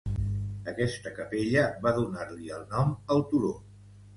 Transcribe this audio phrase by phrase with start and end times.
[0.71, 3.53] Aquesta capella va donar-li el nom al turó.